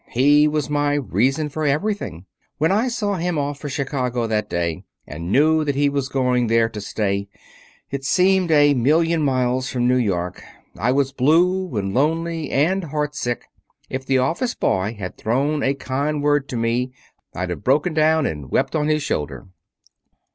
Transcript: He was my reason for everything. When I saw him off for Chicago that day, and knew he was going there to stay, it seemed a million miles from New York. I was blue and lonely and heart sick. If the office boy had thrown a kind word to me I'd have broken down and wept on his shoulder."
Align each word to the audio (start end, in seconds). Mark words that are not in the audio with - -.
He 0.09 0.47
was 0.47 0.67
my 0.67 0.95
reason 0.95 1.47
for 1.49 1.63
everything. 1.63 2.25
When 2.57 2.71
I 2.71 2.87
saw 2.87 3.17
him 3.17 3.37
off 3.37 3.59
for 3.59 3.69
Chicago 3.69 4.25
that 4.25 4.49
day, 4.49 4.83
and 5.05 5.31
knew 5.31 5.63
he 5.63 5.89
was 5.89 6.09
going 6.09 6.47
there 6.47 6.67
to 6.69 6.81
stay, 6.81 7.29
it 7.91 8.03
seemed 8.03 8.49
a 8.49 8.73
million 8.73 9.21
miles 9.21 9.69
from 9.69 9.87
New 9.87 9.97
York. 9.97 10.41
I 10.75 10.91
was 10.91 11.13
blue 11.13 11.77
and 11.77 11.93
lonely 11.93 12.49
and 12.49 12.85
heart 12.85 13.13
sick. 13.13 13.45
If 13.91 14.03
the 14.07 14.17
office 14.17 14.55
boy 14.55 14.95
had 14.97 15.17
thrown 15.19 15.61
a 15.61 15.75
kind 15.75 16.23
word 16.23 16.49
to 16.49 16.57
me 16.57 16.91
I'd 17.35 17.51
have 17.51 17.63
broken 17.63 17.93
down 17.93 18.25
and 18.25 18.49
wept 18.49 18.75
on 18.75 18.87
his 18.87 19.03
shoulder." 19.03 19.49